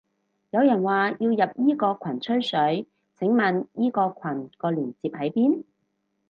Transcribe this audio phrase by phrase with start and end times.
[0.49, 1.35] 有人話要入
[1.69, 2.87] 依個羣吹水，
[3.19, 5.63] 請問依個羣個鏈接喺邊？